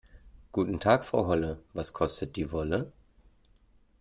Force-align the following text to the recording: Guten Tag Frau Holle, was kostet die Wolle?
Guten 0.51 0.79
Tag 0.79 1.05
Frau 1.05 1.27
Holle, 1.27 1.59
was 1.73 1.93
kostet 1.93 2.35
die 2.35 2.51
Wolle? 2.51 2.91